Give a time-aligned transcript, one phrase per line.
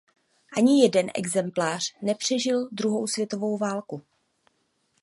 [0.57, 4.01] Ani jeden exemplář nepřežil druhou světovou válku.